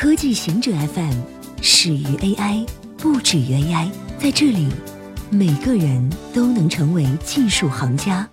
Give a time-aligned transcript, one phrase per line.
[0.00, 1.20] 科技行者 FM
[1.60, 2.66] 始于 AI，
[2.96, 3.92] 不止于 AI。
[4.18, 4.66] 在这里，
[5.30, 8.26] 每个人都能成为技术行家。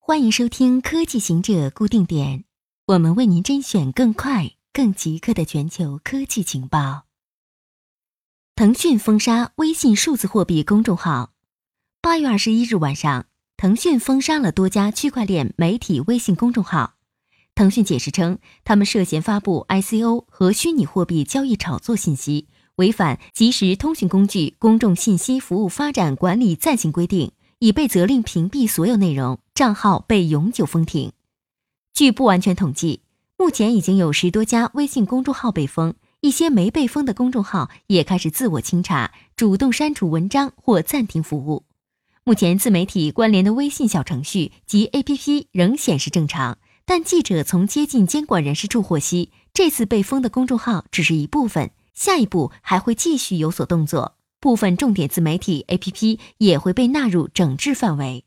[0.00, 2.42] 欢迎收听科技行者固定点，
[2.86, 7.04] 我们为您甄选更快、更即刻的全球科技情报。
[8.56, 11.30] 腾讯封杀微信数字货币公众号。
[12.02, 13.26] 八月二十一日晚上，
[13.56, 16.93] 腾讯封杀了多家区块链媒体微信公众号。
[17.54, 27.30] 腾讯解释称，他们涉嫌发布 ICO 和虚拟货币交易炒作信息，违反即时通讯工具公众信息服务发展管理暂行规定，
[27.60, 31.12] 已被责令屏蔽所有内容，账号被永久封停。
[31.92, 33.02] 据不完全统计，
[33.38, 41.62] 目前已经有十多家微信公众号被封，一些没被封的公众号也开始自我清查，主动删除文章或暂停服务。
[42.24, 46.58] 目前，自媒体关联的微信小程序及 APP 仍显示正常。
[46.86, 58.24] 但记者从接近监管人士处获悉，这次被封的公众号只是一部分，下一步还会继续有所动作，部分重点自媒体 APP 也会被纳入整治范围。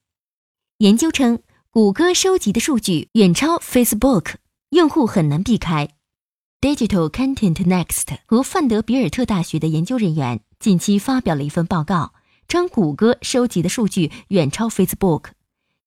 [0.80, 4.36] 研究称，谷歌收集的数据远超 Facebook，
[4.70, 5.90] 用户很难避开。
[6.60, 12.14] Digital Content Next 和范德比尔特大学的研究人员近期发表了一份报告，
[12.48, 15.37] 称谷歌收集的数据远超 Facebook。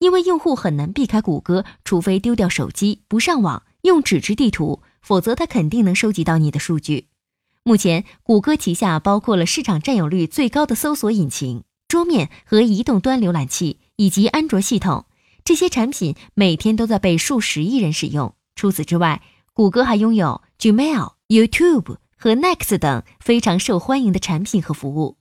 [0.00, 7.08] 因为用户很难避开谷歌，除非丢掉手机不上网，用纸质地图，否则它肯定能收集到你的数据。
[7.62, 15.04] 目前，谷歌旗下包括了市场占有率最高的搜索引擎、桌面和移动端浏览器以及安卓系统，
[15.44, 18.34] 这些产品每天都在被数十亿人使用。
[18.56, 19.20] 除此之外，
[19.52, 25.18] 谷歌还拥有 Gmail、YouTube 和 Next 等非常受欢迎的产品和服务。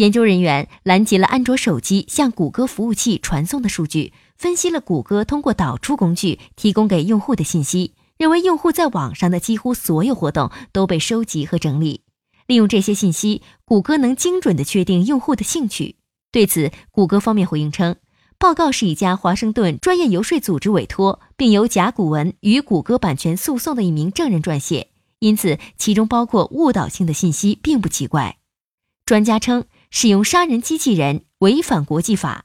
[0.00, 12.00] 研究人员拦截了安卓手机向谷歌服务器传送的数据，分析了谷歌通过导出工具提供给用户的信息，认为用户在网上的几乎所有活动都被收集和整理。
[12.46, 15.96] 利用这些信息，谷歌能精准地确定用户的兴趣。
[16.32, 17.96] 对此，谷歌方面回应称，
[18.38, 24.88] 报告是一家华盛顿专业游说组织委托，并由甲骨文与谷歌版权诉讼的一名证人撰写，
[25.18, 28.38] 因此其中包括误导性的信息并不奇怪。
[29.04, 29.66] 专家称。
[29.90, 32.44] 使用杀人机器人违反国际法。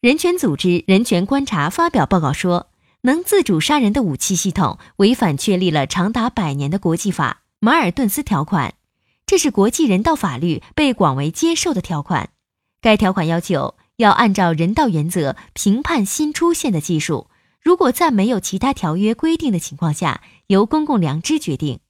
[0.00, 2.68] 人权组织人权观察发表报告说，
[3.02, 8.74] 能自主杀人的武器系统违反确立了长达百年的国际法马尔顿斯条款，
[9.24, 12.30] 这是国际人道法律被广为接受的条款。
[12.80, 17.28] 该条款要求要按照人道原则评判新出现的技术，
[17.60, 21.80] 如果在没有其他条约规定的情况下，由公共良知决定。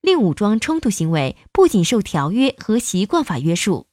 [0.00, 3.86] 令武装冲突行为不仅受条约和习惯法约束，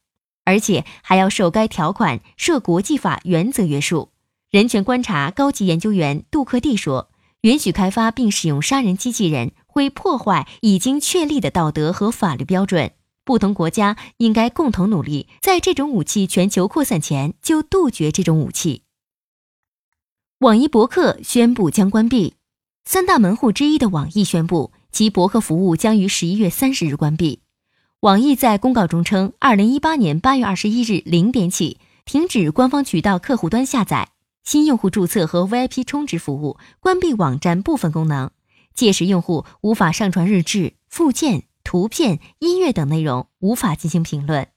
[0.44, 4.10] 而且还要受该条款涉国际法原则约束。
[4.50, 7.10] 人权观察高级研究员杜克蒂说
[7.42, 12.92] ：“允许开发并使用杀人机器人会破坏已经确立的道德和法律标准。
[13.24, 18.84] 不同国家应该共同努力，在这种武器全球扩散前就杜绝这种武器。”
[20.40, 22.34] 网易博客宣布将关闭，
[22.84, 24.70] 三大门户之一的网易宣布。
[24.96, 27.40] 其博客服务将于十一月三十日关闭。
[28.00, 34.08] 网易在公告中称，二零一八年八月二十一日零点起停止官方渠道客户端下载、
[34.42, 38.30] 新用户注册和 VIP 充值服务，关闭网站部分功能。
[38.72, 44.48] 届时，用户无法上传日志、附件、图片、音乐等内容，无法进行评论。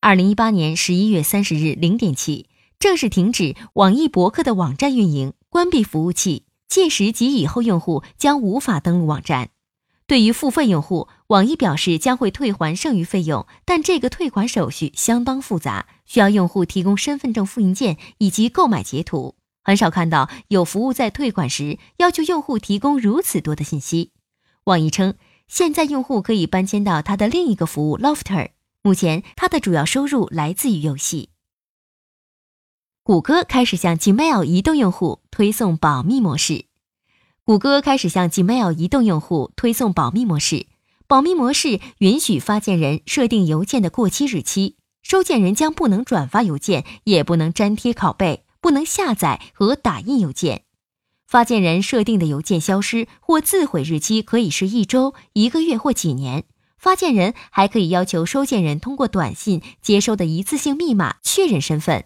[0.00, 6.44] 二零一八年十一月三十日零点起，正式停止网易博客的网站运营，关闭服务器。
[6.68, 9.48] 届时及以后，用户将无法登录网站。
[10.08, 19.36] 对于付费用户，网易表示将会退还剩余费用，但这个退款手续相当复杂，需要用户提供身份证复印件以及购买截图。
[19.62, 24.12] 很少看到有服务在退款时要求用户提供如此多的信息。
[24.64, 25.14] 网易称，
[25.46, 31.28] 现在用户可以搬迁到它的另一个服务 Lofter，目前它的主要收入来自于游戏。
[33.02, 36.67] 谷歌开始向 Gmail 移动用户推送保密模式。
[37.48, 40.66] 谷歌开始向 Gmail 移动用户推送保密模式。
[41.06, 50.64] 保密模式允许发件人设定邮件的过期日期，收件人将不能转发邮件，也不能粘贴拷贝，不能下载和打印邮件。
[51.26, 56.44] 发件人设定的邮件消失或自毁日期可以是一周、一个月或几年。
[56.76, 62.04] 发件人还可以要求收件人通过短信接收的一次性密码确认身份。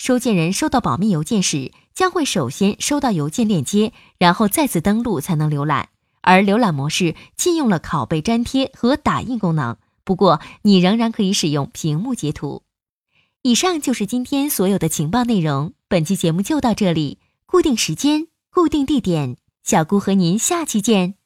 [0.00, 1.72] 收件人收到保密邮件时。
[1.92, 5.90] 将会首先收到邮件链接，然后再次登录才能浏览。
[6.22, 12.62] 而浏览模式禁用了拷贝粘贴和打印功能，不过你仍然可以使用屏幕截图。
[13.42, 17.18] 以上就是今天所有的情报内容，本期节目就到这里。
[17.44, 21.19] 固定时间，固定地点，小姑和您下期见。